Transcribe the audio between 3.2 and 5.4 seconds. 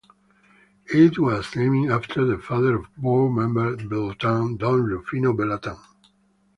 Member Balatan, Don Rufino